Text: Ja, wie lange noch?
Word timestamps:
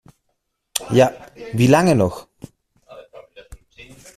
Ja, 0.89 1.15
wie 1.53 1.67
lange 1.67 1.93
noch? 1.95 2.27